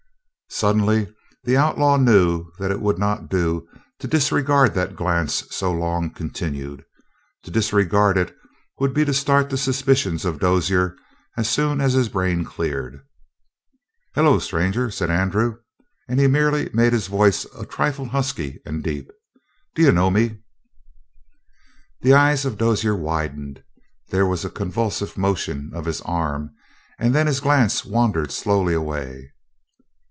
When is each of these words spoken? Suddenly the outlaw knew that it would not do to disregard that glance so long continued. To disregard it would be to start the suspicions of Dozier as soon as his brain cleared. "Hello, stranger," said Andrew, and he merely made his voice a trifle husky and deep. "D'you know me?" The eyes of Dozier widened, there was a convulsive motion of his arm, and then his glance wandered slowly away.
Suddenly 0.53 1.07
the 1.45 1.55
outlaw 1.55 1.95
knew 1.95 2.51
that 2.59 2.69
it 2.71 2.81
would 2.81 2.99
not 2.99 3.29
do 3.29 3.67
to 3.99 4.07
disregard 4.07 4.73
that 4.73 4.97
glance 4.97 5.45
so 5.49 5.71
long 5.71 6.11
continued. 6.13 6.83
To 7.43 7.49
disregard 7.51 8.17
it 8.17 8.35
would 8.77 8.93
be 8.93 9.05
to 9.05 9.13
start 9.13 9.49
the 9.49 9.57
suspicions 9.57 10.25
of 10.25 10.39
Dozier 10.39 10.97
as 11.37 11.47
soon 11.49 11.79
as 11.79 11.93
his 11.93 12.09
brain 12.09 12.43
cleared. 12.43 13.01
"Hello, 14.13 14.39
stranger," 14.39 14.91
said 14.91 15.09
Andrew, 15.09 15.55
and 16.09 16.19
he 16.19 16.27
merely 16.27 16.69
made 16.73 16.91
his 16.91 17.07
voice 17.07 17.45
a 17.57 17.65
trifle 17.65 18.09
husky 18.09 18.59
and 18.65 18.83
deep. 18.83 19.09
"D'you 19.73 19.93
know 19.93 20.09
me?" 20.11 20.41
The 22.01 22.13
eyes 22.13 22.43
of 22.43 22.57
Dozier 22.57 22.95
widened, 22.95 23.63
there 24.09 24.27
was 24.27 24.43
a 24.43 24.49
convulsive 24.49 25.17
motion 25.17 25.71
of 25.73 25.85
his 25.85 26.01
arm, 26.01 26.53
and 26.99 27.15
then 27.15 27.25
his 27.25 27.39
glance 27.39 27.85
wandered 27.85 28.31
slowly 28.33 28.73
away. 28.73 29.31